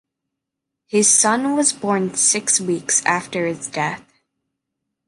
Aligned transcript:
His 0.87 1.07
son 1.07 1.55
was 1.55 1.73
born 1.73 2.15
six 2.15 2.59
weeks 2.59 3.05
after 3.05 3.45
his 3.45 3.67
death. 3.67 4.11